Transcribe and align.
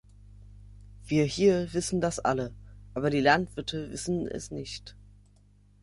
Wir 1.05 1.25
hier 1.25 1.73
wissen 1.75 2.01
das 2.01 2.17
alle, 2.17 2.55
aber 2.95 3.11
die 3.11 3.19
Landwirte 3.21 3.91
wissen 3.91 4.25
es 4.27 4.49
nicht. 4.49 4.95